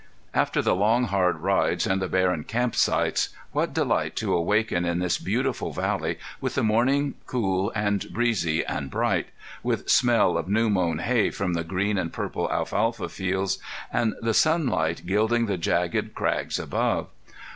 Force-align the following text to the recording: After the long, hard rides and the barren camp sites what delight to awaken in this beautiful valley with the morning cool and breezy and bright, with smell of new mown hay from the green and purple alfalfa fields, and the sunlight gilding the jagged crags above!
After 0.33 0.63
the 0.63 0.73
long, 0.73 1.03
hard 1.03 1.41
rides 1.41 1.85
and 1.85 2.01
the 2.01 2.07
barren 2.07 2.43
camp 2.43 2.73
sites 2.75 3.29
what 3.51 3.71
delight 3.75 4.15
to 4.15 4.33
awaken 4.33 4.83
in 4.83 4.97
this 4.97 5.19
beautiful 5.19 5.71
valley 5.73 6.17
with 6.39 6.55
the 6.55 6.63
morning 6.63 7.13
cool 7.27 7.71
and 7.75 8.11
breezy 8.11 8.65
and 8.65 8.89
bright, 8.89 9.27
with 9.61 9.91
smell 9.91 10.39
of 10.39 10.49
new 10.49 10.71
mown 10.71 10.97
hay 10.97 11.29
from 11.29 11.53
the 11.53 11.63
green 11.63 11.99
and 11.99 12.11
purple 12.11 12.51
alfalfa 12.51 13.09
fields, 13.09 13.59
and 13.93 14.15
the 14.21 14.33
sunlight 14.33 15.03
gilding 15.05 15.45
the 15.45 15.59
jagged 15.59 16.15
crags 16.15 16.57
above! 16.57 17.07